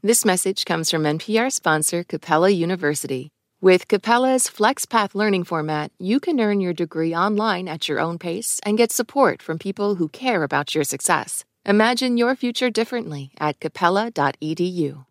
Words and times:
This 0.00 0.24
message 0.24 0.64
comes 0.64 0.92
from 0.92 1.02
NPR 1.02 1.50
sponsor 1.50 2.04
Capella 2.04 2.50
University. 2.50 3.32
With 3.60 3.88
Capella's 3.88 4.44
FlexPath 4.44 5.12
learning 5.12 5.42
format, 5.42 5.90
you 5.98 6.20
can 6.20 6.38
earn 6.38 6.60
your 6.60 6.72
degree 6.72 7.12
online 7.12 7.66
at 7.66 7.88
your 7.88 7.98
own 7.98 8.16
pace 8.16 8.60
and 8.64 8.78
get 8.78 8.92
support 8.92 9.42
from 9.42 9.58
people 9.58 9.96
who 9.96 10.08
care 10.08 10.44
about 10.44 10.72
your 10.72 10.84
success. 10.84 11.44
Imagine 11.66 12.16
your 12.16 12.36
future 12.36 12.70
differently 12.70 13.32
at 13.40 13.58
capella.edu. 13.58 15.04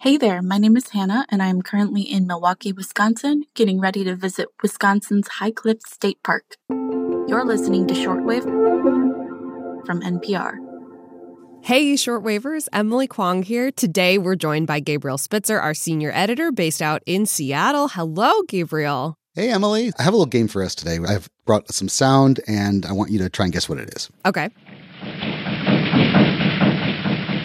Hey 0.00 0.16
there, 0.16 0.42
my 0.42 0.58
name 0.58 0.76
is 0.76 0.88
Hannah, 0.88 1.24
and 1.28 1.40
I 1.40 1.46
am 1.46 1.62
currently 1.62 2.02
in 2.02 2.26
Milwaukee, 2.26 2.72
Wisconsin, 2.72 3.44
getting 3.54 3.78
ready 3.78 4.02
to 4.02 4.16
visit 4.16 4.48
Wisconsin's 4.64 5.28
High 5.28 5.52
Cliffs 5.52 5.92
State 5.92 6.20
Park. 6.24 6.56
You're 6.68 7.44
listening 7.44 7.86
to 7.86 7.94
Shortwave 7.94 8.42
from 9.86 10.00
NPR. 10.00 10.69
Hey, 11.62 11.92
shortwavers, 11.94 12.68
Emily 12.72 13.06
Kwong 13.06 13.42
here. 13.42 13.70
Today 13.70 14.18
we're 14.18 14.34
joined 14.34 14.66
by 14.66 14.80
Gabriel 14.80 15.18
Spitzer, 15.18 15.60
our 15.60 15.74
senior 15.74 16.10
editor 16.12 16.50
based 16.50 16.82
out 16.82 17.02
in 17.06 17.26
Seattle. 17.26 17.88
Hello, 17.88 18.42
Gabriel. 18.48 19.16
Hey, 19.34 19.50
Emily. 19.50 19.92
I 19.98 20.02
have 20.02 20.12
a 20.12 20.16
little 20.16 20.26
game 20.26 20.48
for 20.48 20.62
us 20.62 20.74
today. 20.74 20.98
I've 21.06 21.28
brought 21.44 21.72
some 21.72 21.88
sound 21.88 22.40
and 22.48 22.84
I 22.86 22.92
want 22.92 23.10
you 23.10 23.18
to 23.20 23.28
try 23.28 23.44
and 23.44 23.52
guess 23.52 23.68
what 23.68 23.78
it 23.78 23.94
is. 23.94 24.10
Okay. 24.26 24.48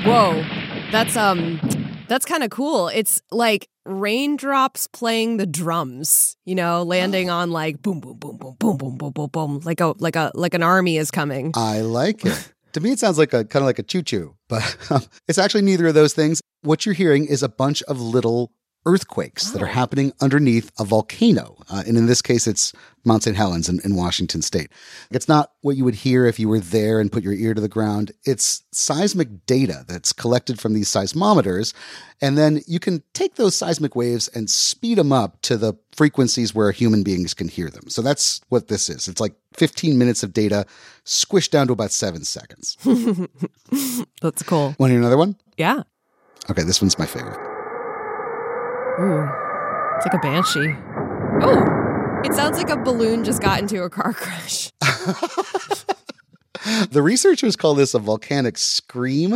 Whoa. 0.05 0.43
That's 0.91 1.15
um 1.17 1.59
that's 2.07 2.25
kind 2.25 2.43
of 2.43 2.49
cool. 2.49 2.87
It's 2.87 3.21
like 3.31 3.67
raindrops 3.85 4.87
playing 4.87 5.37
the 5.37 5.45
drums, 5.45 6.37
you 6.45 6.55
know, 6.55 6.83
landing 6.83 7.29
on 7.29 7.51
like 7.51 7.81
boom 7.81 7.99
boom 7.99 8.17
boom 8.17 8.37
boom 8.37 8.55
boom 8.57 8.77
boom 8.77 8.97
boom 8.97 9.11
boom 9.11 9.29
boom 9.31 9.59
like 9.63 9.81
a 9.81 9.93
like 9.97 10.15
a 10.15 10.31
like 10.33 10.53
an 10.53 10.63
army 10.63 10.97
is 10.97 11.11
coming. 11.11 11.51
I 11.55 11.81
like 11.81 12.25
it. 12.25 12.53
To 12.75 12.81
me, 12.81 12.91
it 12.91 12.99
sounds 12.99 13.17
like 13.17 13.31
a 13.31 13.45
kind 13.45 13.63
of 13.63 13.67
like 13.67 13.79
a 13.79 13.83
choo 13.83 14.03
choo, 14.03 14.35
but 14.49 14.77
um, 14.91 15.01
it's 15.27 15.37
actually 15.37 15.61
neither 15.61 15.87
of 15.87 15.93
those 15.93 16.13
things. 16.13 16.41
What 16.61 16.85
you're 16.85 16.93
hearing 16.93 17.25
is 17.25 17.41
a 17.41 17.49
bunch 17.49 17.81
of 17.83 18.01
little 18.01 18.51
earthquakes 18.85 19.51
that 19.51 19.61
are 19.61 19.67
oh. 19.67 19.71
happening 19.71 20.13
underneath 20.21 20.71
a 20.79 20.85
volcano. 20.85 21.57
Uh, 21.69 21.83
and 21.87 21.97
in 21.97 22.05
this 22.05 22.21
case, 22.21 22.47
it's 22.47 22.73
Mount 23.03 23.23
St. 23.23 23.35
Helens 23.35 23.69
in, 23.69 23.79
in, 23.83 23.95
Washington 23.95 24.41
state. 24.41 24.69
It's 25.11 25.27
not 25.27 25.51
what 25.61 25.75
you 25.75 25.85
would 25.85 25.95
hear 25.95 26.25
if 26.25 26.39
you 26.39 26.49
were 26.49 26.59
there 26.59 26.99
and 26.99 27.11
put 27.11 27.23
your 27.23 27.33
ear 27.33 27.53
to 27.53 27.61
the 27.61 27.69
ground. 27.69 28.11
It's 28.23 28.63
seismic 28.71 29.45
data 29.45 29.85
that's 29.87 30.11
collected 30.11 30.59
from 30.59 30.73
these 30.73 30.89
seismometers. 30.89 31.73
And 32.21 32.37
then 32.37 32.61
you 32.67 32.79
can 32.79 33.03
take 33.13 33.35
those 33.35 33.55
seismic 33.55 33.95
waves 33.95 34.27
and 34.29 34.49
speed 34.49 34.97
them 34.97 35.11
up 35.11 35.41
to 35.43 35.57
the 35.57 35.73
frequencies 35.91 36.53
where 36.53 36.71
human 36.71 37.03
beings 37.03 37.33
can 37.33 37.47
hear 37.47 37.69
them. 37.69 37.89
So 37.89 38.01
that's 38.01 38.41
what 38.49 38.67
this 38.67 38.89
is. 38.89 39.07
It's 39.07 39.21
like 39.21 39.35
15 39.53 39.97
minutes 39.97 40.23
of 40.23 40.33
data 40.33 40.65
squished 41.05 41.51
down 41.51 41.67
to 41.67 41.73
about 41.73 41.91
seven 41.91 42.23
seconds. 42.23 42.77
that's 44.21 44.43
cool. 44.43 44.75
Want 44.79 44.89
to 44.89 44.93
hear 44.93 44.99
another 44.99 45.17
one? 45.17 45.35
Yeah. 45.57 45.83
Okay, 46.49 46.63
this 46.63 46.81
one's 46.81 46.99
my 46.99 47.05
favorite. 47.05 47.54
Ooh, 48.99 49.27
it's 49.97 50.05
like 50.05 50.13
a 50.13 50.19
banshee. 50.19 50.75
Oh, 51.41 51.65
it 52.23 52.33
sounds 52.33 52.57
like 52.57 52.69
a 52.69 52.77
balloon 52.77 53.23
just 53.23 53.41
got 53.41 53.59
into 53.59 53.83
a 53.83 53.89
car 53.89 54.13
crash. 54.13 54.71
the 56.89 57.01
researchers 57.01 57.55
call 57.55 57.75
this 57.75 57.93
a 57.93 57.99
volcanic 57.99 58.57
scream. 58.57 59.35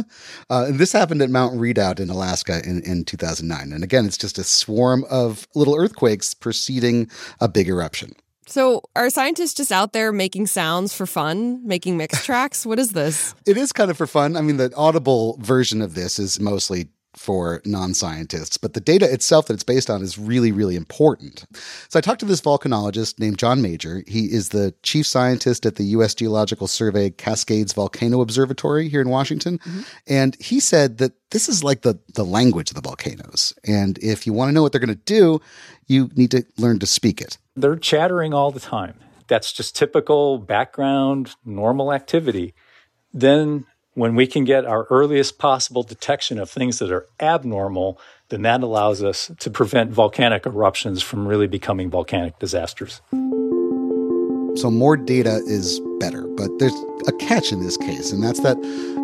Uh, 0.49 0.65
and 0.67 0.79
this 0.79 0.91
happened 0.91 1.21
at 1.21 1.29
Mount 1.29 1.59
Redoubt 1.59 1.99
in 1.99 2.09
Alaska 2.09 2.61
in, 2.65 2.81
in 2.83 3.05
2009. 3.05 3.73
And 3.73 3.83
again, 3.83 4.05
it's 4.05 4.17
just 4.17 4.37
a 4.37 4.43
swarm 4.43 5.05
of 5.09 5.47
little 5.55 5.75
earthquakes 5.75 6.33
preceding 6.33 7.09
a 7.39 7.47
big 7.47 7.67
eruption. 7.67 8.13
So, 8.47 8.81
are 8.95 9.11
scientists 9.11 9.53
just 9.53 9.71
out 9.71 9.93
there 9.93 10.11
making 10.11 10.47
sounds 10.47 10.91
for 10.91 11.05
fun, 11.05 11.61
making 11.67 11.97
mix 11.97 12.25
tracks? 12.25 12.65
What 12.65 12.79
is 12.79 12.93
this? 12.93 13.35
It 13.45 13.57
is 13.57 13.71
kind 13.71 13.91
of 13.91 13.97
for 13.97 14.07
fun. 14.07 14.35
I 14.35 14.41
mean, 14.41 14.57
the 14.57 14.73
audible 14.75 15.37
version 15.39 15.83
of 15.83 15.93
this 15.93 16.17
is 16.17 16.39
mostly 16.39 16.87
for 17.15 17.61
non 17.65 17.93
scientists, 17.93 18.57
but 18.57 18.73
the 18.73 18.79
data 18.79 19.11
itself 19.11 19.47
that 19.47 19.53
it's 19.53 19.63
based 19.63 19.89
on 19.89 20.01
is 20.01 20.17
really, 20.17 20.51
really 20.51 20.75
important. 20.75 21.45
So 21.89 21.97
I 21.97 22.01
talked 22.01 22.19
to 22.19 22.25
this 22.25 22.41
volcanologist 22.41 23.19
named 23.19 23.37
Jon 23.37 23.61
Major. 23.61 24.03
He 24.07 24.25
is 24.25 24.49
the 24.49 24.73
chief 24.83 25.07
scientist 25.07 25.65
at 25.65 25.75
the 25.75 25.83
U.S. 25.85 26.13
Geological 26.13 26.67
Survey 26.67 27.09
Cascades 27.09 27.73
Volcano 27.73 28.21
Observatory 28.21 28.89
here 28.89 29.01
in 29.01 29.09
Washington. 29.09 29.57
Mm-hmm. 29.59 29.81
And 30.07 30.37
he 30.39 30.59
said 30.59 30.99
that 30.99 31.13
this 31.31 31.49
is 31.49 31.63
like 31.63 31.81
the, 31.81 31.99
the 32.13 32.25
language 32.25 32.71
of 32.71 32.75
the 32.75 32.81
volcanoes. 32.81 33.53
And 33.63 33.97
if 33.99 34.25
you 34.25 34.33
want 34.33 34.49
to 34.49 34.53
know 34.53 34.61
what 34.61 34.71
they're 34.71 34.79
going 34.79 34.89
to 34.89 34.95
do, 35.05 35.41
you 35.87 36.09
need 36.15 36.31
to 36.31 36.45
learn 36.57 36.79
to 36.79 36.85
speak 36.85 37.21
it. 37.21 37.37
They're 37.55 37.75
chattering 37.75 38.33
all 38.33 38.51
the 38.51 38.59
time. 38.59 38.99
That's 39.27 39.51
just 39.51 39.75
typical 39.75 40.39
background, 40.39 41.35
normal 41.45 41.93
activity. 41.93 42.53
Then 43.13 43.65
when 43.99 44.15
we 44.15 44.25
can 44.25 44.45
get 44.45 44.65
our 44.65 44.85
earliest 44.89 45.37
possible 45.37 45.83
detection 45.83 46.39
of 46.39 46.49
things 46.49 46.79
that 46.79 46.89
are 46.89 47.05
abnormal, 47.19 47.99
then 48.29 48.43
that 48.43 48.63
allows 48.63 49.03
us 49.03 49.29
to 49.39 49.51
prevent 49.51 49.91
volcanic 49.91 50.45
eruptions 50.45 51.03
from 51.03 51.27
really 51.27 51.47
becoming 51.47 51.89
volcanic 51.89 52.39
disasters. 52.39 53.01
So, 54.55 54.71
more 54.71 54.95
data 54.95 55.41
is 55.45 55.81
better, 55.99 56.25
but 56.27 56.49
there's 56.59 56.73
a 57.07 57.11
catch 57.19 57.51
in 57.51 57.61
this 57.61 57.75
case, 57.75 58.13
and 58.13 58.23
that's 58.23 58.39
that 58.39 58.57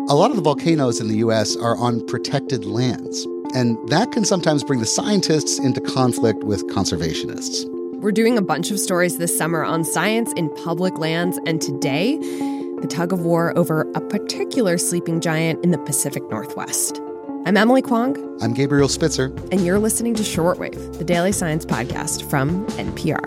a 0.08 0.14
lot 0.14 0.30
of 0.30 0.36
the 0.36 0.42
volcanoes 0.42 0.98
in 0.98 1.08
the 1.08 1.16
US 1.16 1.56
are 1.56 1.76
on 1.76 2.04
protected 2.06 2.64
lands. 2.64 3.26
And 3.54 3.76
that 3.90 4.12
can 4.12 4.24
sometimes 4.24 4.64
bring 4.64 4.80
the 4.80 4.86
scientists 4.86 5.58
into 5.58 5.80
conflict 5.80 6.42
with 6.42 6.66
conservationists. 6.68 7.64
We're 8.00 8.12
doing 8.12 8.38
a 8.38 8.42
bunch 8.42 8.70
of 8.70 8.80
stories 8.80 9.18
this 9.18 9.36
summer 9.36 9.62
on 9.62 9.84
science 9.84 10.32
in 10.36 10.48
public 10.64 10.98
lands, 10.98 11.38
and 11.46 11.60
today, 11.60 12.18
the 12.86 12.94
tug 12.94 13.12
of 13.12 13.20
war 13.20 13.56
over 13.58 13.82
a 13.94 14.00
particular 14.00 14.78
sleeping 14.78 15.20
giant 15.20 15.62
in 15.64 15.70
the 15.70 15.78
Pacific 15.78 16.22
Northwest. 16.30 17.00
I'm 17.44 17.56
Emily 17.56 17.82
Kwong. 17.82 18.16
I'm 18.40 18.54
Gabriel 18.54 18.88
Spitzer. 18.88 19.26
And 19.50 19.64
you're 19.64 19.78
listening 19.78 20.14
to 20.14 20.22
Shortwave, 20.22 20.98
the 20.98 21.04
daily 21.04 21.32
science 21.32 21.64
podcast 21.64 22.28
from 22.28 22.66
NPR. 22.68 23.24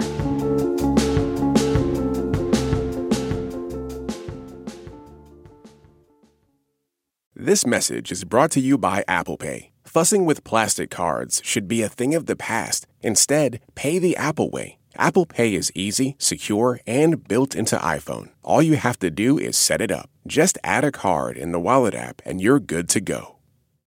This 7.35 7.65
message 7.65 8.11
is 8.11 8.23
brought 8.25 8.51
to 8.51 8.59
you 8.59 8.77
by 8.77 9.03
Apple 9.07 9.37
Pay. 9.37 9.71
Fussing 9.83 10.25
with 10.25 10.43
plastic 10.43 10.89
cards 10.89 11.41
should 11.43 11.67
be 11.67 11.81
a 11.81 11.89
thing 11.89 12.13
of 12.13 12.27
the 12.27 12.35
past. 12.35 12.85
Instead, 13.01 13.59
pay 13.75 13.97
the 13.97 14.15
Apple 14.15 14.49
way 14.51 14.78
Apple 14.95 15.25
Pay 15.25 15.53
is 15.53 15.71
easy, 15.75 16.15
secure, 16.17 16.79
and 16.87 17.27
built 17.27 17.55
into 17.55 17.77
iPhone. 17.77 18.29
All 18.43 18.61
you 18.61 18.75
have 18.75 18.99
to 18.99 19.09
do 19.09 19.37
is 19.37 19.57
set 19.57 19.81
it 19.81 19.91
up. 19.91 20.09
Just 20.27 20.57
add 20.63 20.83
a 20.83 20.91
card 20.91 21.37
in 21.37 21.51
the 21.51 21.59
Wallet 21.59 21.93
app 21.93 22.21
and 22.25 22.41
you're 22.41 22.59
good 22.59 22.89
to 22.89 23.01
go. 23.01 23.37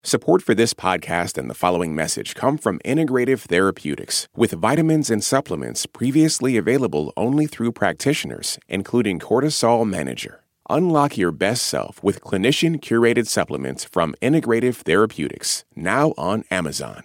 Support 0.05 0.43
for 0.43 0.55
this 0.55 0.75
podcast 0.75 1.37
and 1.37 1.51
the 1.51 1.55
following 1.55 1.95
message 1.95 2.35
come 2.35 2.57
from 2.57 2.79
Integrative 2.85 3.41
Therapeutics, 3.41 4.29
with 4.37 4.53
vitamins 4.53 5.11
and 5.11 5.23
supplements 5.23 5.87
previously 5.87 6.57
available 6.57 7.13
only 7.17 7.47
through 7.47 7.73
practitioners, 7.73 8.59
including 8.69 9.19
Cortisol 9.19 9.89
Manager. 9.89 10.45
Unlock 10.71 11.19
your 11.19 11.33
best 11.33 11.67
self 11.67 12.03
with 12.03 12.21
clinician 12.21 12.81
curated 12.81 13.27
supplements 13.27 13.85
from 13.85 14.15
Integrative 14.23 14.77
Therapeutics, 14.77 15.65
now 15.75 16.15
on 16.17 16.45
Amazon. 16.51 17.03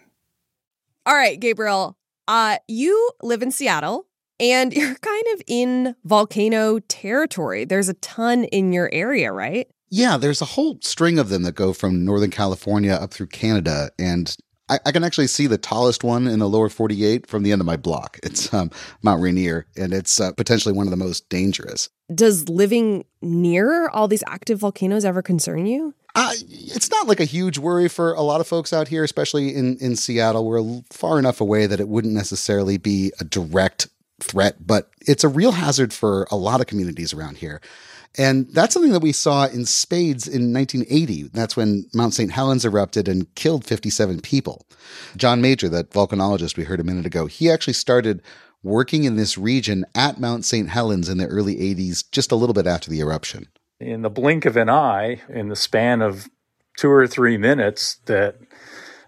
All 1.06 1.16
right, 1.16 1.40
Gabriel, 1.40 1.98
uh, 2.28 2.58
you 2.68 3.12
live 3.22 3.42
in 3.42 3.52
Seattle 3.52 4.08
and 4.40 4.74
you're 4.76 4.96
kind 4.96 5.26
of 5.34 5.42
in 5.48 5.96
volcano 6.04 6.80
territory. 6.80 7.66
There's 7.66 7.90
a 7.90 7.94
ton 7.96 8.46
in 8.46 8.74
your 8.74 8.90
area, 8.94 9.32
right? 9.32 9.68
Yeah, 9.90 10.18
there's 10.18 10.42
a 10.42 10.46
whole 10.46 10.80
string 10.82 11.20
of 11.20 11.30
them 11.30 11.44
that 11.44 11.54
go 11.54 11.72
from 11.72 12.04
Northern 12.04 12.32
California 12.32 12.94
up 12.94 13.14
through 13.14 13.28
Canada. 13.28 13.92
And 14.00 14.36
I, 14.70 14.80
I 14.88 14.92
can 14.92 15.04
actually 15.04 15.28
see 15.28 15.46
the 15.46 15.58
tallest 15.58 16.04
one 16.04 16.26
in 16.26 16.40
the 16.40 16.50
lower 16.50 16.70
48 16.70 17.28
from 17.28 17.44
the 17.44 17.52
end 17.52 17.62
of 17.62 17.68
my 17.68 17.78
block. 17.78 18.20
It's 18.24 18.52
um, 18.54 18.72
Mount 19.04 19.22
Rainier, 19.22 19.68
and 19.78 19.94
it's 19.94 20.20
uh, 20.20 20.32
potentially 20.32 20.74
one 20.74 20.88
of 20.88 20.92
the 20.92 20.98
most 20.98 21.30
dangerous. 21.30 21.90
Does 22.14 22.50
living 22.50 23.06
near 23.22 23.90
all 23.90 24.08
these 24.08 24.24
active 24.26 24.60
volcanoes 24.60 25.06
ever 25.06 25.22
concern 25.22 25.68
you? 25.68 25.94
Uh, 26.16 26.34
it's 26.50 26.92
not 26.92 27.08
like 27.08 27.20
a 27.20 27.26
huge 27.26 27.58
worry 27.58 27.88
for 27.88 28.14
a 28.14 28.22
lot 28.22 28.40
of 28.40 28.48
folks 28.48 28.72
out 28.72 28.88
here, 28.88 29.04
especially 29.04 29.56
in, 29.56 29.78
in 29.78 29.96
Seattle. 29.96 30.46
We're 30.46 30.82
far 30.92 31.18
enough 31.18 31.42
away 31.42 31.66
that 31.66 31.80
it 31.80 31.88
wouldn't 31.88 32.14
necessarily 32.14 32.78
be 32.78 33.12
a 33.20 33.24
direct 33.24 33.88
threat, 34.20 34.66
but 34.66 34.92
it's 35.02 35.24
a 35.24 35.28
real 35.28 35.54
hazard 35.54 35.92
for 35.92 36.28
a 36.30 36.36
lot 36.36 36.62
of 36.62 36.68
communities 36.68 37.14
around 37.14 37.38
here. 37.38 37.62
And 38.16 38.48
that's 38.54 38.76
something 38.76 38.92
that 38.92 39.02
we 39.02 39.12
saw 39.12 39.48
in 39.48 39.66
spades 39.66 40.28
in 40.28 40.54
1980. 40.54 41.30
That's 41.34 41.58
when 41.58 41.88
Mount 41.96 42.14
St. 42.14 42.32
Helens 42.32 42.64
erupted 42.64 43.08
and 43.08 43.34
killed 43.34 43.66
57 43.66 44.22
people. 44.22 44.68
Jon 45.18 45.42
Major, 45.42 45.68
that 45.70 45.90
volcanologist 45.90 46.56
we 46.56 46.64
heard 46.64 46.80
a 46.80 46.84
minute 46.84 47.08
ago, 47.08 47.26
he 47.26 47.50
actually 47.50 47.74
started 47.74 48.22
working 48.62 49.04
in 49.04 49.16
this 49.16 49.36
region 49.36 49.84
at 49.96 50.20
Mount 50.20 50.46
St. 50.46 50.70
Helens 50.70 51.10
in 51.10 51.18
the 51.18 51.26
early 51.26 51.56
80s, 51.56 52.10
just 52.12 52.32
a 52.32 52.36
little 52.36 52.54
bit 52.54 52.68
after 52.68 52.92
the 52.92 53.00
eruption 53.00 53.48
in 53.86 54.02
the 54.02 54.10
blink 54.10 54.46
of 54.46 54.58
an 54.58 54.70
eye, 54.70 55.22
in 55.30 55.50
the 55.50 55.56
span 55.56 56.02
of 56.02 56.30
two 56.78 56.90
or 56.90 57.08
three 57.08 57.38
minutes, 57.38 57.98
that 58.06 58.38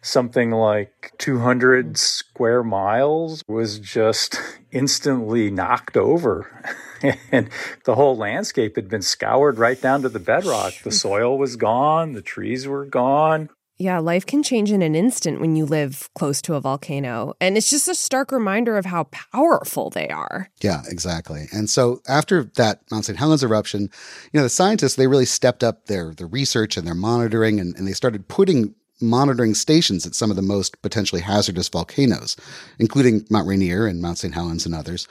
something 0.01 0.51
like 0.51 1.11
200 1.17 1.97
square 1.97 2.63
miles 2.63 3.41
was 3.47 3.79
just 3.79 4.39
instantly 4.71 5.49
knocked 5.49 5.97
over. 5.97 6.63
and 7.31 7.49
the 7.85 7.95
whole 7.95 8.15
landscape 8.15 8.75
had 8.75 8.87
been 8.87 9.01
scoured 9.01 9.57
right 9.57 9.81
down 9.81 10.03
to 10.03 10.09
the 10.09 10.19
bedrock. 10.19 10.73
The 10.83 10.91
soil 10.91 11.37
was 11.37 11.55
gone, 11.55 12.13
the 12.13 12.21
trees 12.21 12.67
were 12.67 12.85
gone. 12.85 13.49
Yeah, 13.77 13.99
life 13.99 14.25
can 14.25 14.41
change 14.41 14.71
in 14.71 14.81
an 14.81 14.95
instant 14.95 15.41
when 15.41 15.57
you 15.57 15.65
live 15.65 16.09
close 16.15 16.41
to 16.43 16.53
a 16.53 16.61
volcano. 16.61 17.33
And 17.41 17.57
it's 17.57 17.69
just 17.69 17.89
a 17.89 17.95
stark 17.95 18.31
reminder 18.31 18.77
of 18.77 18.85
how 18.85 19.05
powerful 19.05 19.89
they 19.89 20.07
are. 20.07 20.49
Yeah, 20.61 20.83
exactly. 20.87 21.47
And 21.51 21.69
so 21.69 22.01
after 22.07 22.45
that 22.55 22.81
Mount 22.89 23.05
St. 23.05 23.19
Helens 23.19 23.43
eruption, 23.43 23.89
you 24.31 24.39
know, 24.39 24.43
the 24.43 24.49
scientists, 24.49 24.95
they 24.95 25.07
really 25.07 25.25
stepped 25.25 25.63
up 25.63 25.87
their, 25.87 26.13
their 26.13 26.27
research 26.27 26.77
and 26.77 26.87
their 26.87 26.95
monitoring 26.95 27.59
and, 27.59 27.75
and 27.75 27.85
they 27.85 27.91
started 27.91 28.29
putting 28.29 28.73
monitoring 29.01 29.53
stations 29.53 30.05
at 30.05 30.15
some 30.15 30.29
of 30.29 30.37
the 30.37 30.41
most 30.41 30.81
potentially 30.81 31.21
hazardous 31.21 31.67
volcanoes, 31.67 32.37
including 32.79 33.25
Mount 33.29 33.45
Rainier 33.45 33.87
and 33.87 34.01
Mount 34.01 34.17
St. 34.17 34.33
Helens 34.33 34.65
and 34.65 34.73
others. 34.73 35.05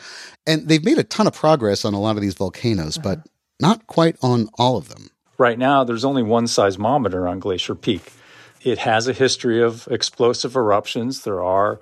And 0.47 0.69
they've 0.69 0.85
made 0.85 0.99
a 0.99 1.05
ton 1.05 1.27
of 1.27 1.35
progress 1.35 1.85
on 1.85 1.93
a 1.93 2.01
lot 2.01 2.17
of 2.17 2.23
these 2.23 2.35
volcanoes, 2.35 2.97
uh-huh. 2.97 3.17
but 3.17 3.29
not 3.61 3.87
quite 3.87 4.17
on 4.23 4.49
all 4.59 4.79
of 4.79 4.89
them. 4.89 5.11
Right 5.37 5.59
now, 5.59 5.85
there's 5.85 6.05
only 6.05 6.23
one 6.23 6.47
seismometer 6.47 7.29
on 7.29 7.41
Glacier 7.41 7.75
Peak. 7.75 8.13
It 8.65 8.79
has 8.79 9.07
a 9.07 9.13
history 9.13 9.63
of 9.63 9.87
explosive 9.91 10.57
eruptions. 10.57 11.23
There 11.23 11.43
are 11.43 11.81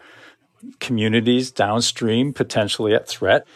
communities 0.80 1.50
downstream 1.50 2.32
potentially 2.32 2.94
at 2.94 3.08
threat. 3.08 3.46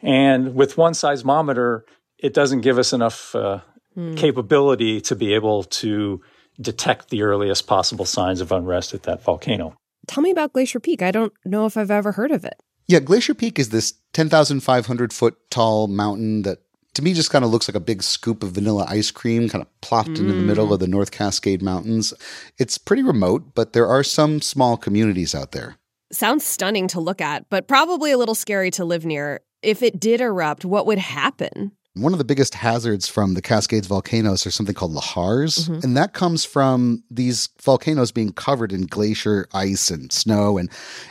And 0.00 0.54
with 0.54 0.78
one 0.78 0.92
seismometer, 0.92 1.82
it 2.18 2.34
doesn't 2.34 2.60
give 2.60 2.78
us 2.78 2.92
enough 2.92 3.34
uh, 3.34 3.60
hmm. 3.94 4.14
capability 4.14 5.00
to 5.02 5.16
be 5.16 5.34
able 5.34 5.64
to 5.64 6.20
detect 6.60 7.10
the 7.10 7.22
earliest 7.22 7.66
possible 7.66 8.04
signs 8.04 8.40
of 8.40 8.52
unrest 8.52 8.94
at 8.94 9.02
that 9.04 9.22
volcano. 9.22 9.74
Tell 10.06 10.22
me 10.22 10.30
about 10.30 10.52
Glacier 10.52 10.80
Peak. 10.80 11.02
I 11.02 11.10
don't 11.10 11.32
know 11.44 11.66
if 11.66 11.76
I've 11.76 11.90
ever 11.90 12.12
heard 12.12 12.30
of 12.30 12.44
it. 12.44 12.54
Yeah, 12.86 13.00
Glacier 13.00 13.34
Peak 13.34 13.58
is 13.58 13.70
this 13.70 13.94
10,500 14.12 15.12
foot 15.12 15.36
tall 15.50 15.86
mountain 15.86 16.42
that 16.42 16.58
to 16.94 17.02
me 17.02 17.14
just 17.14 17.30
kind 17.30 17.44
of 17.44 17.50
looks 17.50 17.68
like 17.68 17.74
a 17.74 17.80
big 17.80 18.02
scoop 18.02 18.42
of 18.42 18.52
vanilla 18.52 18.86
ice 18.88 19.10
cream 19.10 19.48
kind 19.48 19.62
of 19.62 19.80
plopped 19.80 20.10
mm. 20.10 20.20
into 20.20 20.32
the 20.32 20.42
middle 20.42 20.68
mm. 20.68 20.72
of 20.72 20.80
the 20.80 20.88
North 20.88 21.10
Cascade 21.10 21.62
Mountains. 21.62 22.12
It's 22.58 22.78
pretty 22.78 23.02
remote, 23.02 23.54
but 23.54 23.72
there 23.72 23.86
are 23.86 24.02
some 24.02 24.40
small 24.40 24.76
communities 24.76 25.34
out 25.34 25.52
there. 25.52 25.76
Sounds 26.12 26.44
stunning 26.44 26.88
to 26.88 27.00
look 27.00 27.20
at, 27.20 27.48
but 27.48 27.66
probably 27.66 28.12
a 28.12 28.18
little 28.18 28.34
scary 28.34 28.70
to 28.72 28.84
live 28.84 29.06
near. 29.06 29.40
If 29.62 29.82
it 29.82 29.98
did 29.98 30.20
erupt, 30.20 30.64
what 30.64 30.86
would 30.86 30.98
happen? 30.98 31.72
One 31.94 32.14
of 32.14 32.18
the 32.18 32.24
biggest 32.24 32.54
hazards 32.54 33.06
from 33.06 33.34
the 33.34 33.42
Cascades 33.42 33.86
volcanoes 33.86 34.46
are 34.46 34.50
something 34.50 34.74
called 34.74 34.94
lahars, 34.94 35.68
mm-hmm. 35.68 35.80
and 35.82 35.94
that 35.94 36.14
comes 36.14 36.42
from 36.42 37.04
these 37.10 37.50
volcanoes 37.60 38.10
being 38.10 38.32
covered 38.32 38.72
in 38.72 38.86
glacier 38.86 39.46
ice 39.52 39.90
and 39.90 40.10
snow. 40.10 40.56
And 40.56 40.70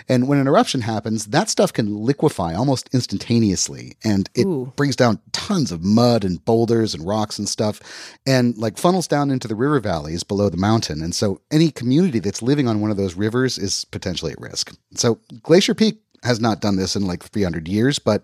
and 0.10 0.28
when 0.28 0.40
an 0.40 0.48
eruption 0.48 0.82
happens, 0.82 1.28
that 1.28 1.50
stuff 1.50 1.72
can 1.72 1.96
liquefy 1.96 2.56
almost 2.56 2.90
instantaneously, 2.94 3.96
and 4.04 4.28
it 4.34 4.48
Ooh. 4.48 4.74
brings 4.76 4.96
down 4.96 5.20
tons 5.34 5.72
of 5.72 5.84
mud 5.84 6.24
and 6.24 6.44
boulders 6.46 6.96
and 6.96 7.06
rocks 7.06 7.38
and 7.38 7.48
stuff, 7.48 7.80
and 8.26 8.58
like 8.58 8.80
funnels 8.80 9.08
down 9.08 9.30
into 9.30 9.48
the 9.48 9.56
river 9.56 9.80
valleys 9.80 10.24
below 10.24 10.50
the 10.50 10.58
mountain. 10.58 11.04
And 11.04 11.14
so 11.14 11.42
any 11.52 11.70
community 11.70 12.18
that's 12.18 12.42
living 12.42 12.68
on 12.68 12.82
one 12.82 12.90
of 12.90 12.98
those 12.98 13.14
rivers 13.14 13.60
is 13.60 13.86
potentially 13.86 14.32
at 14.32 14.42
risk. 14.42 14.76
So 14.96 15.20
Glacier 15.44 15.76
Peak 15.76 16.02
has 16.24 16.40
not 16.40 16.62
done 16.62 16.76
this 16.76 16.96
in 16.96 17.06
like 17.06 17.24
300 17.24 17.68
years, 17.68 18.00
but 18.00 18.24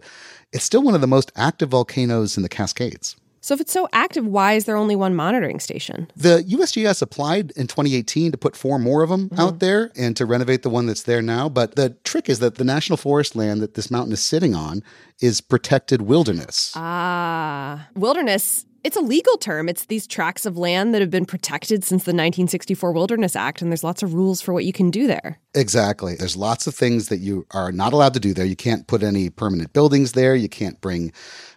it's 0.51 0.63
still 0.63 0.81
one 0.81 0.95
of 0.95 1.01
the 1.01 1.07
most 1.07 1.31
active 1.35 1.69
volcanoes 1.69 2.37
in 2.37 2.43
the 2.43 2.49
Cascades. 2.49 3.15
So, 3.39 3.53
if 3.53 3.61
it's 3.61 3.71
so 3.71 3.87
active, 3.93 4.25
why 4.25 4.53
is 4.53 4.65
there 4.65 4.75
only 4.75 4.95
one 4.95 5.15
monitoring 5.15 5.61
station? 5.61 6.11
The 6.17 6.43
USGS 6.49 7.01
applied 7.01 7.51
in 7.51 7.67
2018 7.67 8.33
to 8.33 8.37
put 8.37 8.57
four 8.57 8.77
more 8.77 9.03
of 9.03 9.09
them 9.09 9.29
mm-hmm. 9.29 9.39
out 9.39 9.59
there 9.59 9.91
and 9.95 10.17
to 10.17 10.25
renovate 10.25 10.63
the 10.63 10.69
one 10.69 10.85
that's 10.85 11.03
there 11.03 11.21
now. 11.21 11.47
But 11.47 11.75
the 11.75 11.91
trick 12.03 12.27
is 12.27 12.39
that 12.39 12.55
the 12.55 12.65
national 12.65 12.97
forest 12.97 13.37
land 13.37 13.61
that 13.61 13.75
this 13.75 13.89
mountain 13.89 14.11
is 14.11 14.21
sitting 14.21 14.53
on 14.53 14.83
is 15.21 15.39
protected 15.39 16.01
wilderness. 16.01 16.73
Ah, 16.75 17.87
wilderness 17.95 18.65
it's 18.87 18.95
a 18.95 19.01
legal 19.01 19.35
term. 19.37 19.67
It's 19.67 19.87
these 19.87 20.07
tracts 20.07 20.45
of 20.45 20.57
land 20.57 20.93
that 20.93 21.01
have 21.01 21.11
been 21.11 21.25
protected 21.25 21.83
since 21.83 22.05
the 22.05 22.11
1964 22.11 22.93
Wilderness 22.93 23.35
Act, 23.35 23.61
and 23.61 23.69
there's 23.69 23.83
lots 23.83 24.01
of 24.01 24.13
rules 24.13 24.39
for 24.39 24.53
what 24.53 24.63
you 24.63 24.71
can 24.71 24.89
do 24.89 25.07
there. 25.07 25.39
Exactly. 25.53 26.15
There's 26.15 26.37
lots 26.37 26.67
of 26.67 26.73
things 26.73 27.09
that 27.09 27.17
you 27.17 27.45
are 27.51 27.73
not 27.73 27.91
allowed 27.91 28.13
to 28.13 28.21
do 28.21 28.33
there. 28.33 28.45
You 28.45 28.55
can't 28.55 28.87
put 28.87 29.03
any 29.03 29.29
permanent 29.29 29.73
buildings 29.73 30.13
there. 30.13 30.37
You 30.37 30.47
can't 30.47 30.79
bring 30.79 31.11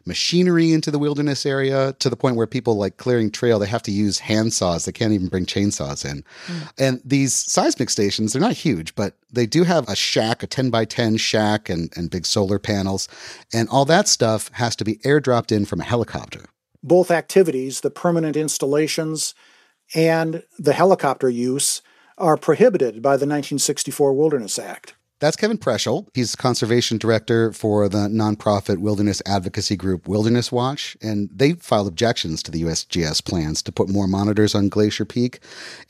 machinery 0.05 0.73
into 0.73 0.91
the 0.91 0.99
wilderness 0.99 1.47
area 1.47 1.93
to 2.01 2.11
the 2.11 2.17
point 2.17 2.35
where 2.35 2.49
people 2.49 2.77
like 2.77 2.97
clearing 2.97 3.31
trail, 3.31 3.61
they 3.61 3.69
have 3.69 3.83
to 3.85 3.93
use 3.93 4.19
hand 4.19 4.53
saws. 4.53 4.85
They 4.85 4.91
can't 4.91 5.13
even 5.13 5.29
bring 5.29 5.47
chainsaws 5.47 6.05
in. 6.05 6.25
Mm. 6.49 6.73
And 6.81 7.01
these 7.05 7.33
seismic 7.33 7.91
stations, 7.91 8.33
they're 8.33 8.43
not 8.43 8.55
huge, 8.55 8.97
but 8.97 9.15
they 9.33 9.47
do 9.47 9.63
have 9.63 9.89
a 9.89 9.95
shack, 9.95 10.43
a 10.43 10.49
10 10.49 10.71
by 10.71 10.85
10 10.85 11.17
shack, 11.19 11.71
and, 11.71 11.93
and 11.97 12.11
big 12.11 12.27
solar 12.27 12.59
panels. 12.59 13.07
And 13.53 13.69
all 13.69 13.85
that 13.85 14.09
stuff 14.09 14.51
has 14.55 14.75
to 14.77 14.85
be 14.85 14.97
airdropped 15.05 15.53
in 15.53 15.65
from 15.65 15.81
a 15.81 15.85
helicopter 15.85 16.47
both 16.83 17.11
activities, 17.11 17.81
the 17.81 17.91
permanent 17.91 18.37
installations 18.37 19.35
and 19.95 20.43
the 20.59 20.73
helicopter 20.73 21.29
use, 21.29 21.83
are 22.19 22.37
prohibited 22.37 23.03
by 23.03 23.13
the 23.13 23.27
1964 23.27 24.13
Wilderness 24.13 24.59
Act. 24.59 24.95
That's 25.21 25.37
Kevin 25.37 25.59
Proescholdt. 25.59 26.09
He's 26.15 26.35
conservation 26.35 26.97
director 26.97 27.53
for 27.53 27.91
the 27.91 28.09
nonprofit 28.09 28.79
wilderness 28.79 29.21
advocacy 29.27 29.77
group 29.77 30.09
Wilderness 30.09 30.51
Watch, 30.51 30.97
and 31.03 31.29
they 31.31 31.53
filed 31.53 31.89
objections 31.89 32.43
to 32.45 32.51
the 32.51 32.63
USGS 32.63 33.23
plans 33.23 33.63
to 33.65 33.73
put 33.73 33.91
more 33.91 34.07
monitors 34.07 34.55
on 34.55 34.71
Glacier 34.71 35.05
Peak. 35.05 35.41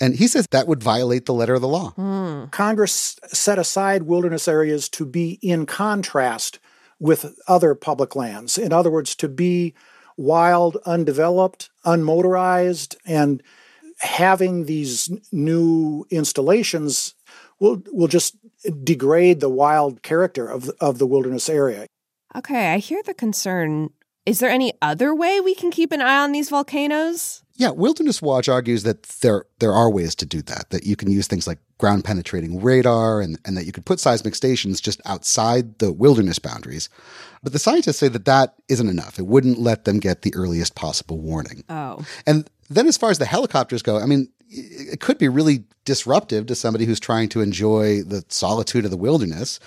And 0.01 0.17
he 0.17 0.27
says 0.27 0.49
that 0.51 0.67
would 0.67 0.83
violate 0.83 1.27
the 1.27 1.35
letter 1.35 1.55
of 1.55 1.61
the 1.61 1.69
law. 1.69 1.93
Mm. 1.97 2.51
Congress 2.51 3.21
set 3.29 3.57
aside 3.57 4.03
wilderness 4.03 4.49
areas 4.49 4.89
to 4.91 5.07
be 5.07 5.39
in 5.43 5.65
contrast 5.65 6.59
with 6.99 7.33
other 7.47 7.77
public 7.77 8.17
lands. 8.17 8.59
In 8.59 8.73
other 8.73 8.91
words, 8.91 9.15
to 9.15 9.29
be 9.29 9.75
wild, 10.21 10.77
undeveloped, 10.85 11.71
unmotorized, 11.85 12.95
and 13.07 13.43
having 14.01 14.67
these 14.67 15.11
new 15.33 16.07
installations 16.11 17.15
will 17.59 17.83
will 17.93 18.09
just 18.09 18.37
degrade 18.85 19.41
the 19.41 19.49
wild 19.49 20.03
character 20.03 20.47
of 20.47 20.71
of 20.81 20.99
the 20.99 21.07
wilderness 21.07 21.49
area. 21.49 21.87
Okay, 22.37 22.75
I 22.75 22.79
hear 22.79 23.03
the 23.03 23.15
concern. 23.15 23.91
Is 24.27 24.39
there 24.39 24.51
any 24.51 24.75
other 24.83 25.15
way 25.15 25.41
we 25.41 25.55
can 25.55 25.71
keep 25.71 25.91
an 25.91 26.03
eye 26.03 26.23
on 26.23 26.33
these 26.33 26.51
volcanoes? 26.51 27.43
Yeah, 27.61 27.73
Wilderness 27.73 28.23
Watch 28.23 28.49
argues 28.49 28.85
that 28.85 29.03
there 29.21 29.45
there 29.59 29.75
are 29.75 29.91
ways 29.91 30.15
to 30.15 30.25
do 30.25 30.41
that. 30.41 30.71
That 30.71 30.85
you 30.85 30.97
can 30.97 31.11
use 31.11 31.27
things 31.27 31.47
like 31.47 31.59
ground 31.77 32.07
penetrating 32.07 32.63
radar, 32.63 33.21
and 33.21 33.39
and 33.45 33.55
that 33.55 33.67
you 33.67 33.73
could 33.73 33.85
put 33.85 34.01
seismic 34.01 34.35
stations 34.35 34.81
just 34.81 34.99
outside 35.05 35.79
the 35.79 35.93
wilderness 35.93 36.39
boundaries. 36.39 36.89
But 37.43 37.53
the 37.53 37.59
scientists 37.59 37.99
say 37.99 38.09
that 38.09 38.25
that 38.25 38.55
isn't 38.71 38.89
enough. 38.89 39.19
It 39.19 39.27
wouldn't 39.27 39.59
let 39.59 39.85
them 39.85 40.01
get 40.01 40.23
the 40.23 40.35
earliest 40.35 40.75
possible 40.75 41.19
warning. 41.19 41.63
Oh, 41.69 42.03
and 42.27 42.49
then 42.71 42.87
as 42.87 42.97
far 42.97 43.11
as 43.11 43.19
the 43.19 43.27
helicopters 43.27 43.83
go, 43.83 43.99
I 43.99 44.07
mean, 44.07 44.31
it 44.49 45.01
could 45.01 45.19
be 45.19 45.29
really 45.29 45.65
disruptive 45.85 46.47
to 46.47 46.55
somebody 46.55 46.87
who's 46.87 46.99
trying 46.99 47.29
to 47.29 47.43
enjoy 47.43 48.03
the 48.03 48.25
solitude 48.29 48.87
of 48.87 48.91
the 48.91 48.97
wilderness. 48.97 49.61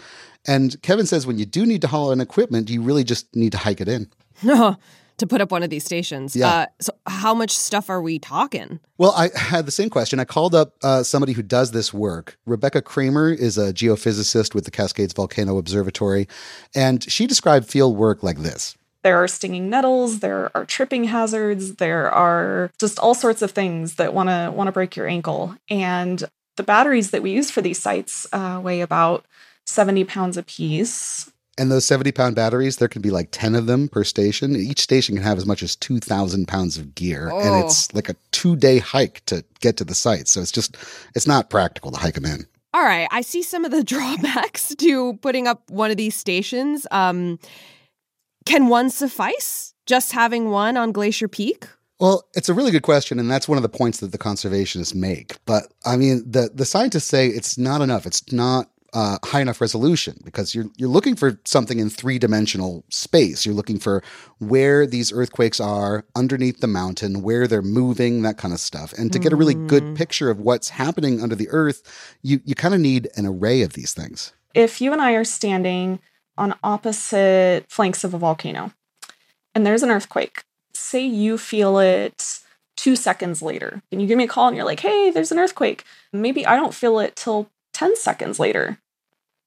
And 0.48 0.82
Kevin 0.82 1.06
says 1.06 1.28
when 1.28 1.38
you 1.38 1.46
do 1.46 1.64
need 1.64 1.82
to 1.82 1.88
haul 1.88 2.12
in 2.12 2.22
equipment, 2.22 2.72
you 2.72 2.82
really 2.82 3.04
just 3.04 3.36
need 3.36 3.52
to 3.52 3.60
hike 3.60 3.82
it 3.82 3.88
in. 3.88 4.10
No, 5.24 5.28
to 5.28 5.28
put 5.28 5.42
up 5.42 5.52
one 5.52 5.64
of 5.64 5.70
these 5.70 5.84
stations. 5.84 6.36
Yeah. 6.36 6.48
Uh, 6.48 6.66
so, 6.80 6.92
how 7.08 7.34
much 7.34 7.52
stuff 7.52 7.90
are 7.90 8.02
we 8.02 8.20
talking? 8.20 8.80
Well, 8.98 9.14
I 9.16 9.30
had 9.36 9.66
the 9.66 9.72
same 9.72 9.90
question. 9.90 10.20
I 10.20 10.26
called 10.26 10.54
up 10.54 10.76
uh, 10.84 11.04
somebody 11.04 11.34
who 11.34 11.42
does 11.42 11.72
this 11.72 11.94
work. 11.94 12.38
Rebecca 12.46 12.82
Kramer 12.82 13.32
is 13.32 13.58
a 13.58 13.74
geophysicist 13.74 14.54
with 14.54 14.66
the 14.66 14.72
Cascades 14.72 15.14
Volcano 15.14 15.58
Observatory, 15.58 16.28
and 16.76 17.04
she 17.10 17.28
described 17.28 17.68
field 17.68 17.98
work 17.98 18.22
like 18.24 18.40
this. 18.40 18.76
There 19.04 19.22
are 19.22 19.28
stinging 19.28 19.70
nettles, 19.70 20.20
there 20.20 20.50
are 20.56 20.66
tripping 20.66 21.06
hazards, 21.06 21.76
there 21.76 22.10
are 22.10 22.72
just 22.80 23.00
all 23.00 23.14
sorts 23.14 23.42
of 23.42 23.52
things 23.52 23.96
that 23.96 24.14
want 24.14 24.30
to 24.30 24.52
want 24.56 24.68
to 24.68 24.72
break 24.72 24.96
your 24.96 25.08
ankle. 25.08 25.56
And 25.70 26.24
the 26.56 26.64
batteries 26.64 27.12
that 27.12 27.22
we 27.22 27.32
use 27.32 27.52
for 27.52 27.62
these 27.62 27.82
sites 27.82 28.26
uh, 28.32 28.62
weigh 28.64 28.82
about 28.82 29.26
70 29.66 30.06
pounds 30.06 30.38
a 30.38 30.44
piece. 30.44 31.32
And 31.58 31.72
those 31.72 31.86
70 31.86 32.12
pound 32.12 32.36
batteries, 32.36 32.78
there 32.78 32.88
can 32.88 33.02
be 33.02 33.12
like 33.12 33.30
10 33.32 33.54
of 33.56 33.68
them 33.68 33.88
per 33.88 34.04
station. 34.04 34.56
Each 34.56 34.82
station 34.82 35.16
can 35.16 35.24
have 35.24 35.38
as 35.38 35.46
much 35.46 35.62
as 35.62 35.76
2,000 35.76 36.48
pounds 36.48 36.78
of 36.78 36.96
gear. 36.96 37.30
Oh. 37.32 37.40
And 37.40 37.64
it's 37.64 37.94
like 37.94 38.10
a 38.10 38.16
two 38.32 38.56
day 38.56 38.80
hike 38.80 39.24
to 39.28 39.46
get 39.60 39.78
to 39.78 39.84
the 39.84 39.96
site. 39.96 40.28
So 40.28 40.42
it's 40.42 40.52
just, 40.52 40.76
it's 41.16 41.28
not 41.28 41.50
practical 41.50 41.92
to 41.92 42.00
hike 42.00 42.16
them 42.16 42.26
in. 42.26 42.48
All 42.74 42.84
right. 42.84 43.08
I 43.12 43.22
see 43.22 43.44
some 43.44 43.66
of 43.66 43.72
the 43.72 43.84
drawbacks 43.84 44.74
to 44.76 45.14
putting 45.18 45.48
up 45.48 45.70
one 45.70 45.92
of 45.92 45.98
these 45.98 46.16
stations. 46.16 46.88
Um, 46.90 47.40
can 48.46 48.68
one 48.68 48.90
suffice? 48.90 49.74
Just 49.86 50.14
having 50.14 50.50
one 50.50 50.78
on 50.78 50.92
Glacier 50.92 51.28
Peak? 51.28 51.68
Well, 52.00 52.28
it's 52.34 52.50
a 52.50 52.54
really 52.54 52.72
good 52.72 52.84
question, 52.84 53.20
and 53.20 53.30
that's 53.30 53.48
one 53.48 53.58
of 53.58 53.62
the 53.62 53.70
points 53.70 54.00
that 54.00 54.12
the 54.12 54.18
conservationists 54.18 54.96
make. 54.96 55.38
But 55.46 55.72
I 55.86 55.96
mean, 55.96 56.24
the 56.30 56.50
the 56.54 56.66
scientists 56.66 57.06
say 57.06 57.28
it's 57.28 57.58
not 57.58 57.82
enough. 57.82 58.06
It's 58.06 58.32
not 58.32 58.70
uh, 58.94 59.18
high 59.24 59.42
enough 59.42 59.60
resolution 59.60 60.20
because 60.24 60.54
you're 60.54 60.68
you're 60.78 60.90
looking 60.90 61.16
for 61.16 61.40
something 61.46 61.80
in 61.80 61.90
three 61.90 62.20
dimensional 62.20 62.84
space. 62.90 63.46
You're 63.46 63.56
looking 63.56 63.80
for 63.80 64.04
where 64.40 64.86
these 64.86 65.12
earthquakes 65.12 65.60
are 65.60 66.06
underneath 66.16 66.60
the 66.60 66.68
mountain, 66.68 67.22
where 67.22 67.48
they're 67.48 67.62
moving, 67.62 68.22
that 68.22 68.38
kind 68.38 68.54
of 68.54 68.60
stuff. 68.60 68.94
And 68.94 69.12
to 69.14 69.20
get 69.20 69.34
a 69.34 69.36
really 69.36 69.56
good 69.56 69.84
mm. 69.84 69.96
picture 69.96 70.30
of 70.30 70.40
what's 70.40 70.70
happening 70.70 71.22
under 71.22 71.36
the 71.36 71.50
earth, 71.50 71.82
you 72.22 72.42
you 72.46 72.56
kind 72.56 72.74
of 72.74 72.80
need 72.80 73.10
an 73.16 73.26
array 73.26 73.62
of 73.62 73.74
these 73.74 73.94
things. 73.94 74.34
If 74.54 74.82
you 74.82 74.94
and 74.94 75.02
I 75.02 75.14
are 75.14 75.24
standing 75.24 76.00
on 76.38 76.56
opposite 76.64 77.66
flanks 77.70 78.04
of 78.04 78.14
a 78.14 78.18
volcano, 78.18 78.74
and 79.56 79.66
there's 79.66 79.84
an 79.84 79.92
earthquake, 79.92 80.44
say 80.74 81.06
you 81.06 81.38
feel 81.38 81.80
it 81.80 82.40
two 82.76 82.96
seconds 82.96 83.42
later. 83.42 83.82
And 83.92 84.02
you 84.02 84.08
give 84.08 84.18
me 84.18 84.26
a 84.26 84.28
call 84.28 84.48
and 84.48 84.58
you're 84.58 84.66
like, 84.66 84.80
hey, 84.80 85.12
there's 85.12 85.32
an 85.32 85.40
earthquake. 85.40 85.84
Maybe 86.12 86.46
I 86.46 86.56
don't 86.56 86.74
feel 86.74 87.00
it 87.00 87.16
till 87.16 87.50
10 87.74 87.96
seconds 87.96 88.40
later. 88.40 88.80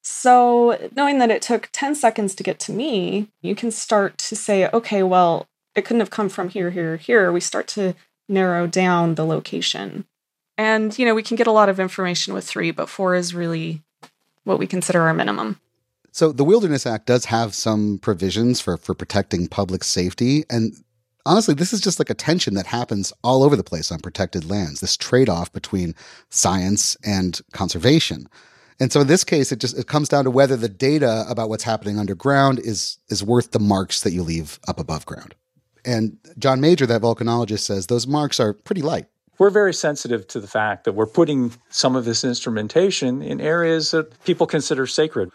So, 0.08 0.88
knowing 0.94 1.18
that 1.18 1.32
it 1.32 1.42
took 1.42 1.68
10 1.72 1.96
seconds 1.96 2.36
to 2.36 2.44
get 2.44 2.60
to 2.60 2.72
me, 2.72 3.26
you 3.42 3.56
can 3.56 3.72
start 3.72 4.16
to 4.18 4.36
say, 4.36 4.68
okay, 4.72 5.02
well, 5.02 5.48
it 5.74 5.84
couldn't 5.84 5.98
have 5.98 6.10
come 6.10 6.28
from 6.28 6.48
here, 6.48 6.70
here, 6.70 6.96
here. 6.96 7.32
We 7.32 7.40
start 7.40 7.66
to 7.68 7.92
narrow 8.28 8.68
down 8.68 9.16
the 9.16 9.26
location. 9.26 10.04
And, 10.56 10.96
you 10.96 11.06
know, 11.06 11.14
we 11.14 11.24
can 11.24 11.36
get 11.36 11.48
a 11.48 11.52
lot 11.52 11.68
of 11.68 11.80
information 11.80 12.34
with 12.34 12.44
three, 12.44 12.70
but 12.70 12.88
four 12.88 13.16
is 13.16 13.34
really 13.34 13.82
what 14.44 14.60
we 14.60 14.68
consider 14.68 15.02
our 15.02 15.12
minimum. 15.12 15.58
So 16.12 16.30
the 16.30 16.44
Wilderness 16.44 16.86
Act 16.86 17.06
does 17.06 17.24
have 17.24 17.52
some 17.52 17.98
provisions 17.98 18.60
for 18.60 18.76
for 18.76 18.94
protecting 18.94 19.48
public 19.48 19.82
safety 19.82 20.44
and 20.48 20.72
honestly 21.26 21.52
this 21.52 21.72
is 21.72 21.80
just 21.80 21.98
like 21.98 22.08
a 22.08 22.14
tension 22.14 22.54
that 22.54 22.66
happens 22.66 23.12
all 23.24 23.42
over 23.42 23.56
the 23.56 23.64
place 23.64 23.92
on 23.92 23.98
protected 23.98 24.48
lands 24.48 24.80
this 24.80 24.96
trade-off 24.96 25.52
between 25.52 25.94
science 26.30 26.96
and 27.04 27.40
conservation. 27.52 28.28
And 28.78 28.92
so 28.92 29.00
in 29.00 29.06
this 29.06 29.24
case 29.24 29.52
it 29.52 29.58
just 29.58 29.78
it 29.78 29.86
comes 29.86 30.08
down 30.08 30.24
to 30.24 30.30
whether 30.30 30.56
the 30.56 30.68
data 30.68 31.24
about 31.28 31.48
what's 31.48 31.64
happening 31.64 31.98
underground 31.98 32.58
is 32.58 32.98
is 33.08 33.22
worth 33.22 33.52
the 33.52 33.60
marks 33.60 34.02
that 34.02 34.12
you 34.12 34.22
leave 34.22 34.58
up 34.68 34.78
above 34.78 35.06
ground. 35.06 35.34
And 35.84 36.18
Jon 36.38 36.60
Major 36.60 36.86
that 36.86 37.02
volcanologist 37.02 37.60
says 37.60 37.86
those 37.86 38.06
marks 38.06 38.40
are 38.40 38.52
pretty 38.52 38.82
light 38.82 39.06
we're 39.38 39.50
very 39.50 39.74
sensitive 39.74 40.26
to 40.28 40.40
the 40.40 40.46
fact 40.46 40.84
that 40.84 40.92
we're 40.92 41.06
putting 41.06 41.52
some 41.68 41.96
of 41.96 42.04
this 42.04 42.24
instrumentation 42.24 43.22
in 43.22 43.40
areas 43.40 43.90
that 43.90 44.22
people 44.24 44.46
consider 44.46 44.86
sacred. 44.86 45.30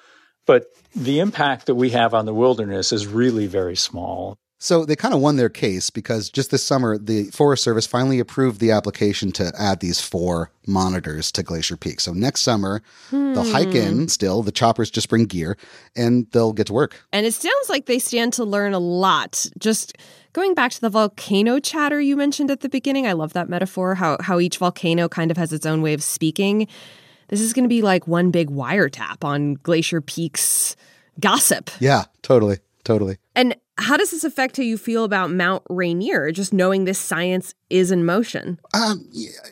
But 0.45 0.65
the 0.95 1.19
impact 1.19 1.67
that 1.67 1.75
we 1.75 1.91
have 1.91 2.13
on 2.13 2.25
the 2.25 2.33
wilderness 2.33 2.91
is 2.91 3.05
really 3.05 3.47
very 3.47 3.75
small. 3.75 4.37
So 4.63 4.85
they 4.85 4.95
kind 4.95 5.15
of 5.15 5.21
won 5.21 5.37
their 5.37 5.49
case 5.49 5.89
because 5.89 6.29
just 6.29 6.51
this 6.51 6.63
summer, 6.63 6.95
the 6.95 7.31
Forest 7.31 7.63
Service 7.63 7.87
finally 7.87 8.19
approved 8.19 8.59
the 8.59 8.69
application 8.69 9.31
to 9.31 9.51
add 9.57 9.79
these 9.79 9.99
four 9.99 10.51
monitors 10.67 11.31
to 11.31 11.41
Glacier 11.41 11.75
Peak. 11.75 11.99
So 11.99 12.13
next 12.13 12.41
summer, 12.41 12.83
hmm. 13.09 13.33
they'll 13.33 13.51
hike 13.51 13.73
in 13.73 14.07
still. 14.07 14.43
The 14.43 14.51
choppers 14.51 14.91
just 14.91 15.09
bring 15.09 15.25
gear 15.25 15.57
and 15.95 16.27
they'll 16.29 16.53
get 16.53 16.67
to 16.67 16.73
work. 16.73 17.03
And 17.11 17.25
it 17.25 17.33
sounds 17.33 17.69
like 17.69 17.87
they 17.87 17.97
stand 17.97 18.33
to 18.33 18.43
learn 18.43 18.73
a 18.73 18.79
lot. 18.79 19.47
Just 19.57 19.97
going 20.33 20.53
back 20.53 20.71
to 20.73 20.81
the 20.81 20.91
volcano 20.91 21.59
chatter 21.59 21.99
you 21.99 22.15
mentioned 22.15 22.51
at 22.51 22.59
the 22.59 22.69
beginning, 22.69 23.07
I 23.07 23.13
love 23.13 23.33
that 23.33 23.49
metaphor, 23.49 23.95
how, 23.95 24.17
how 24.21 24.39
each 24.39 24.59
volcano 24.59 25.09
kind 25.09 25.31
of 25.31 25.37
has 25.37 25.51
its 25.51 25.65
own 25.65 25.81
way 25.81 25.95
of 25.95 26.03
speaking. 26.03 26.67
This 27.29 27.41
is 27.41 27.53
going 27.53 27.65
to 27.65 27.69
be 27.69 27.81
like 27.81 28.07
one 28.07 28.29
big 28.29 28.51
wiretap 28.51 29.23
on 29.23 29.55
Glacier 29.55 30.01
Peak's 30.01 30.75
gossip. 31.19 31.71
Yeah, 31.79 32.03
totally. 32.21 32.59
Totally. 32.83 33.17
And 33.35 33.55
how 33.77 33.97
does 33.97 34.11
this 34.11 34.23
affect 34.23 34.57
how 34.57 34.63
you 34.63 34.77
feel 34.77 35.03
about 35.03 35.31
Mount 35.31 35.63
Rainier, 35.69 36.31
just 36.31 36.53
knowing 36.53 36.85
this 36.85 36.99
science 36.99 37.53
is 37.69 37.91
in 37.91 38.05
motion? 38.05 38.59
Um, 38.73 39.07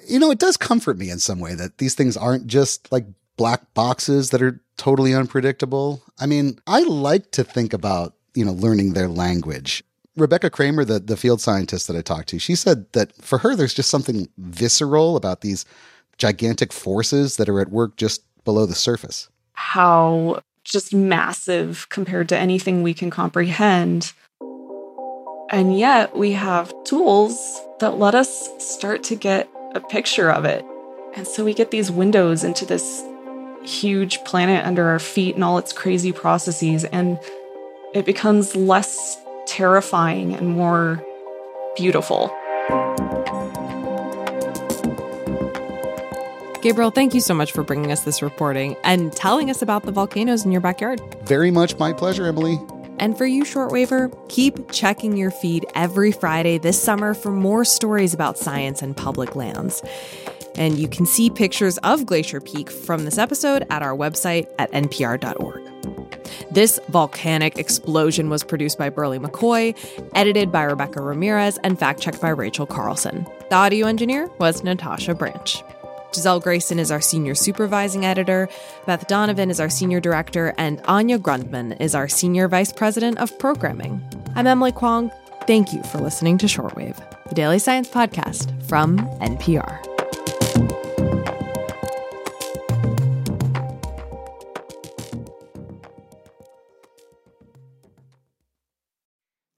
you 0.08 0.20
know, 0.20 0.32
it 0.32 0.40
does 0.40 0.58
comfort 0.58 0.98
me 0.98 1.10
in 1.10 1.20
some 1.20 1.40
way 1.40 1.56
that 1.56 1.78
these 1.78 1.96
things 1.96 2.16
aren't 2.16 2.48
just 2.48 2.92
like 2.92 3.06
black 3.38 3.74
boxes 3.74 4.32
that 4.32 4.42
are 4.42 4.62
totally 4.78 5.14
unpredictable. 5.14 6.04
I 6.20 6.26
mean, 6.26 6.60
I 6.68 6.82
like 6.82 7.32
to 7.32 7.44
think 7.44 7.74
about, 7.74 8.14
you 8.34 8.46
know, 8.46 8.52
learning 8.52 8.94
their 8.94 9.08
language. 9.08 9.84
Rebecca 10.16 10.50
Kramer, 10.50 10.84
the, 10.84 11.00
the 11.00 11.18
field 11.18 11.40
scientist 11.40 11.88
that 11.88 11.96
I 11.96 12.02
talked 12.02 12.30
to, 12.30 12.40
she 12.40 12.56
said 12.56 12.92
that 12.92 13.14
for 13.22 13.38
her, 13.40 13.56
there's 13.56 13.74
just 13.74 13.90
something 13.90 14.28
visceral 14.38 15.16
about 15.16 15.42
these 15.42 15.66
gigantic 16.18 16.74
forces 16.74 17.38
that 17.38 17.48
are 17.48 17.62
at 17.62 17.70
work 17.70 17.96
just 17.96 18.24
below 18.44 18.66
the 18.66 18.76
surface. 18.76 19.30
How 19.54 20.42
just 20.64 20.94
massive 20.94 21.88
compared 21.90 22.30
to 22.30 22.38
anything 22.38 22.84
we 22.84 22.94
can 22.94 23.10
comprehend. 23.10 24.14
And 25.52 25.78
yet 25.78 26.16
we 26.16 26.34
have 26.34 26.74
tools 26.84 27.62
that 27.80 27.98
let 27.98 28.14
us 28.14 28.50
start 28.64 29.04
to 29.06 29.16
get 29.16 29.50
a 29.74 29.80
picture 29.80 30.32
of 30.32 30.46
it. 30.46 30.64
And 31.16 31.28
so 31.28 31.44
we 31.44 31.54
get 31.54 31.72
these 31.72 31.90
windows 31.90 32.44
into 32.44 32.66
this 32.66 33.04
huge 33.64 34.24
planet 34.24 34.66
under 34.66 34.88
our 34.88 35.00
feet 35.00 35.36
and 35.36 35.44
all 35.44 35.58
its 35.58 35.74
crazy 35.74 36.12
processes. 36.12 36.86
And 36.86 37.20
it 37.94 38.06
becomes 38.06 38.56
less 38.56 39.20
terrifying 39.48 40.36
and 40.36 40.50
more 40.50 41.04
beautiful. 41.76 42.32
Gabriel, 46.62 46.92
thank 46.92 47.14
you 47.14 47.22
so 47.22 47.34
much 47.34 47.54
for 47.54 47.64
bringing 47.64 47.92
us 47.92 48.04
this 48.04 48.22
reporting 48.22 48.76
and 48.84 49.14
telling 49.14 49.50
us 49.50 49.62
about 49.62 49.84
the 49.84 49.94
volcanoes 49.94 50.44
in 50.44 50.52
your 50.52 50.60
backyard. 50.60 51.02
Very 51.24 51.52
much 51.52 51.78
my 51.78 51.94
pleasure, 51.94 52.26
Emily. 52.26 52.60
And 53.00 53.18
for 53.18 53.26
you, 53.26 53.46
Shortwaver, 53.46 54.12
keep 54.28 54.70
checking 54.72 55.16
your 55.16 55.32
feed 55.32 55.66
every 55.74 56.12
Friday 56.12 56.58
this 56.58 56.82
summer 56.82 57.14
for 57.14 57.32
more 57.32 57.64
stories 57.64 58.14
about 58.14 58.38
science 58.38 58.82
and 58.82 58.96
public 58.96 59.38
lands. 59.38 59.82
And 60.56 60.78
you 60.78 60.90
can 60.90 61.06
see 61.06 61.30
pictures 61.30 61.78
of 61.78 62.06
Glacier 62.06 62.42
Peak 62.42 62.70
from 62.70 63.06
this 63.06 63.18
episode 63.18 63.66
at 63.70 63.82
our 63.82 63.96
website 63.96 64.52
at 64.60 64.70
npr.org. 64.74 65.62
This 66.52 66.78
volcanic 66.90 67.58
explosion 67.58 68.30
was 68.30 68.44
produced 68.44 68.78
by 68.78 68.90
Burleigh 68.90 69.20
McCoy, 69.20 69.78
edited 70.14 70.52
by 70.52 70.64
Rebecca 70.64 71.02
Ramirez, 71.02 71.58
and 71.60 71.80
fact 71.80 72.02
checked 72.02 72.22
by 72.22 72.30
Rachel 72.30 72.66
Carlson. 72.66 73.26
The 73.50 73.56
audio 73.56 73.88
engineer 73.88 74.28
was 74.40 74.62
Natasha 74.62 75.16
Branch. 75.16 75.64
Gisele 76.14 76.40
Grayson 76.40 76.80
is 76.80 76.92
our 76.92 77.02
senior 77.02 77.36
supervising 77.36 78.06
editor, 78.06 78.50
Beth 78.86 79.08
Donovan 79.08 79.50
is 79.50 79.60
our 79.60 79.70
senior 79.70 80.00
director, 80.00 80.54
and 80.58 80.82
Anya 80.86 81.20
Grundmann 81.20 81.80
is 81.80 81.94
our 81.94 82.08
senior 82.08 82.48
vice 82.48 82.74
president 82.74 83.20
of 83.20 83.38
programming. 83.38 84.02
I'm 84.36 84.48
Emily 84.48 84.72
Kwong. 84.72 85.12
Thank 85.46 85.74
you 85.74 85.84
for 85.84 86.00
listening 86.00 86.38
to 86.40 86.46
Shortwave, 86.48 86.98
the 87.30 87.36
daily 87.36 87.60
science 87.60 87.90
podcast 87.90 88.62
from 88.68 89.00
NPR. 89.20 89.86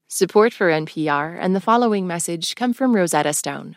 Support 0.08 0.52
for 0.52 0.70
NPR 0.70 1.36
and 1.40 1.56
the 1.56 1.60
following 1.60 2.06
message 2.06 2.54
come 2.54 2.72
from 2.72 2.94
Rosetta 2.94 3.32
Stone, 3.32 3.76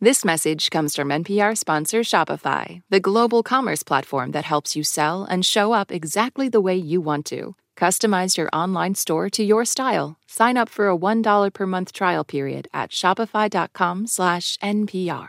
This 0.00 0.24
message 0.24 0.70
comes 0.70 0.94
from 0.94 1.08
NPR 1.08 1.58
sponsor 1.58 2.02
Shopify, 2.02 2.82
the 2.88 3.00
global 3.00 3.42
commerce 3.42 3.82
platform 3.82 4.30
that 4.30 4.44
helps 4.44 4.76
you 4.76 4.84
sell 4.84 5.24
and 5.24 5.44
show 5.44 5.72
up 5.72 5.90
exactly 5.90 6.48
the 6.48 6.60
way 6.60 6.76
you 6.76 7.00
want 7.00 7.26
to. 7.26 7.56
Customize 7.76 8.36
your 8.36 8.48
online 8.52 8.94
store 8.94 9.28
to 9.30 9.42
your 9.42 9.64
style. 9.64 10.16
Sign 10.28 10.56
up 10.56 10.68
for 10.68 10.88
a 10.88 10.96
$1 10.96 11.52
per 11.52 11.66
month 11.66 11.92
trial 11.92 12.22
period 12.22 12.68
at 12.72 12.92
shopify.com/npr. 12.92 15.28